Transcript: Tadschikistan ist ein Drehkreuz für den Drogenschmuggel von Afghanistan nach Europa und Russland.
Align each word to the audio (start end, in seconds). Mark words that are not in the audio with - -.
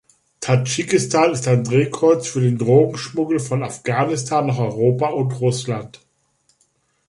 Tadschikistan 0.39 1.31
ist 1.31 1.47
ein 1.47 1.63
Drehkreuz 1.63 2.27
für 2.27 2.41
den 2.41 2.57
Drogenschmuggel 2.57 3.39
von 3.39 3.61
Afghanistan 3.61 4.47
nach 4.47 4.57
Europa 4.57 5.09
und 5.09 5.31
Russland. 5.39 5.99